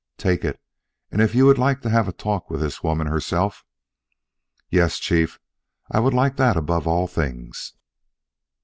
"Take 0.17 0.43
it, 0.43 0.59
and 1.11 1.21
if 1.21 1.35
you 1.35 1.45
would 1.45 1.59
like 1.59 1.81
to 1.81 1.89
have 1.91 2.07
a 2.07 2.11
talk 2.11 2.49
with 2.49 2.61
the 2.61 2.75
woman 2.81 3.05
herself" 3.05 3.63
"Yes, 4.71 4.97
Chief; 4.97 5.39
I 5.91 5.99
would 5.99 6.15
like 6.15 6.37
that 6.37 6.57
above 6.57 6.87
all 6.87 7.05
things." 7.05 7.73